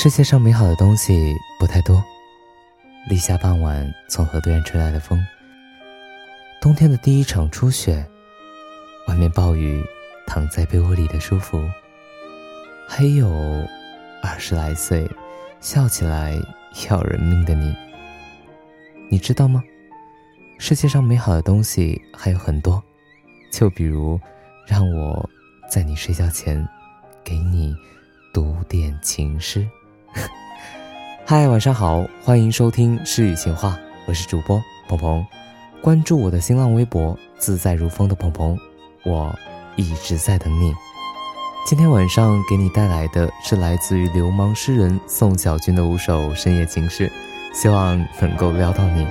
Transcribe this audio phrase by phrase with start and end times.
[0.00, 2.00] 世界上美好的东西不太多。
[3.08, 5.20] 立夏傍晚，从河对岸吹来的风，
[6.60, 8.06] 冬天的第一场初雪，
[9.08, 9.84] 外面暴雨，
[10.24, 11.60] 躺在被窝里的舒服，
[12.88, 13.28] 还有
[14.22, 15.10] 二十来岁，
[15.58, 16.40] 笑起来
[16.88, 17.74] 要人命的你。
[19.10, 19.60] 你知道吗？
[20.60, 22.80] 世界上美好的东西还有很多，
[23.50, 24.16] 就比如，
[24.64, 25.28] 让我
[25.68, 26.64] 在你睡觉前，
[27.24, 27.74] 给你
[28.32, 29.68] 读点情诗。
[31.24, 35.26] 嗨，晚上好，欢迎收听诗与情话，我是主播鹏鹏，
[35.82, 38.58] 关注我的新浪微博“自在如风”的鹏鹏，
[39.04, 39.34] 我
[39.76, 40.72] 一直在等你。
[41.66, 47.10] 今天晚上给你带来的是来自于流氓诗人宋小军的五首深夜情诗，
[47.52, 49.06] 希望能够撩到你。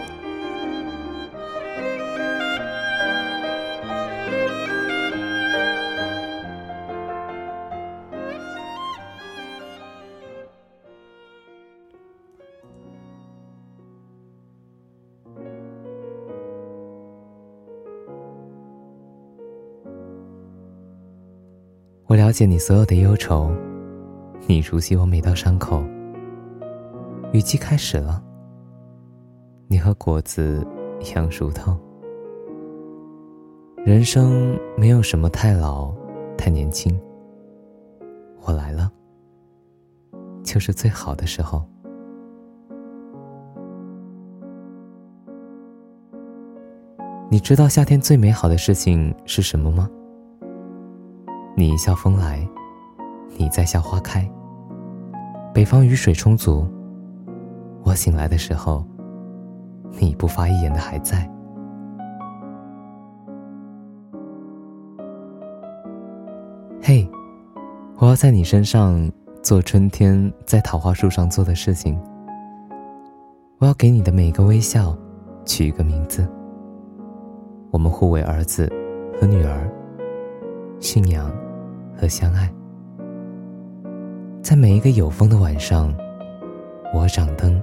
[22.08, 23.52] 我了解你所有的忧愁，
[24.48, 25.84] 你熟悉我每道伤口。
[27.34, 28.24] 雨季开始了，
[29.68, 30.66] 你和果子
[31.02, 31.78] 一样熟透。
[33.84, 35.94] 人生没有什么太老，
[36.38, 36.98] 太年轻。
[38.40, 38.90] 我来了，
[40.44, 41.62] 就是最好的时候。
[47.30, 49.90] 你知道夏天最美好的事情是什么吗？
[51.60, 52.48] 你一笑风来，
[53.36, 54.24] 你在笑花开。
[55.52, 56.68] 北方雨水充足，
[57.82, 58.86] 我醒来的时候，
[60.00, 61.28] 你不发一言的还在。
[66.80, 67.09] 嘿，
[67.97, 72.00] 我要在你身上做春天在桃花树上做的事情。
[73.58, 74.96] 我要给你的每一个微笑
[75.44, 76.29] 取一个名字。
[77.72, 78.72] 我们互为儿子
[79.19, 79.67] 和女儿，
[80.79, 81.28] 信仰。
[82.00, 82.53] 和相爱，
[84.44, 85.91] 在每一个有风的晚上，
[86.94, 87.59] 我掌灯，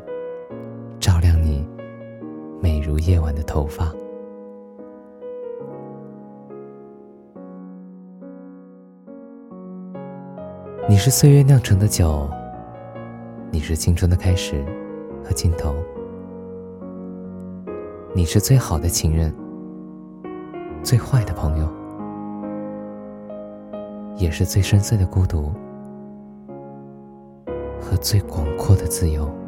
[0.99, 1.65] 照亮你
[2.61, 3.93] 美如夜晚的头发。
[10.89, 12.29] 你是岁月酿成的酒，
[13.53, 14.65] 你是青春的开始
[15.23, 15.75] 和尽头，
[18.13, 19.33] 你是最好的情人，
[20.83, 21.84] 最坏的朋友。
[24.17, 25.53] 也是最深邃的孤独
[27.81, 29.44] 和最广阔的自由。